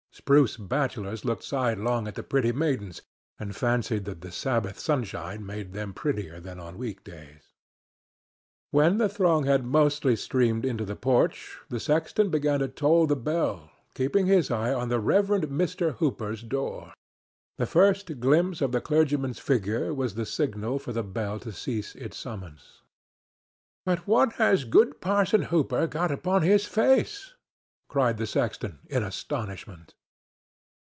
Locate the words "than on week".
6.41-7.01